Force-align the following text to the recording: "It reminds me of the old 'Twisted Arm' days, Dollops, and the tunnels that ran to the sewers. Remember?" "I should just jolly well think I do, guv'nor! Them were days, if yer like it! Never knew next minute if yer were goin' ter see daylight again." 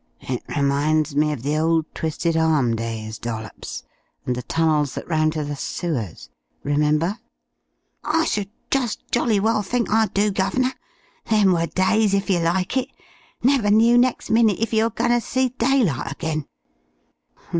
"It 0.21 0.41
reminds 0.57 1.15
me 1.15 1.31
of 1.31 1.43
the 1.43 1.55
old 1.59 1.85
'Twisted 1.93 2.35
Arm' 2.35 2.75
days, 2.75 3.19
Dollops, 3.19 3.83
and 4.25 4.35
the 4.35 4.41
tunnels 4.41 4.95
that 4.95 5.07
ran 5.07 5.29
to 5.29 5.43
the 5.43 5.55
sewers. 5.55 6.31
Remember?" 6.63 7.19
"I 8.03 8.25
should 8.25 8.49
just 8.71 9.01
jolly 9.11 9.39
well 9.39 9.61
think 9.61 9.91
I 9.91 10.07
do, 10.07 10.31
guv'nor! 10.31 10.71
Them 11.29 11.51
were 11.51 11.67
days, 11.67 12.15
if 12.15 12.31
yer 12.31 12.41
like 12.41 12.77
it! 12.77 12.89
Never 13.43 13.69
knew 13.69 13.95
next 13.95 14.31
minute 14.31 14.57
if 14.59 14.73
yer 14.73 14.85
were 14.85 14.89
goin' 14.89 15.11
ter 15.11 15.19
see 15.19 15.49
daylight 15.49 16.11
again." 16.13 16.47